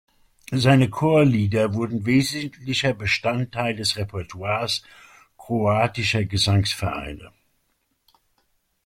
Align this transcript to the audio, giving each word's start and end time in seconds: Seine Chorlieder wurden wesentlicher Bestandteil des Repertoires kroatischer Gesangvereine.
Seine 0.55 0.89
Chorlieder 0.89 1.75
wurden 1.75 2.07
wesentlicher 2.07 2.95
Bestandteil 2.95 3.75
des 3.75 3.97
Repertoires 3.97 4.81
kroatischer 5.37 6.25
Gesangvereine. 6.25 7.31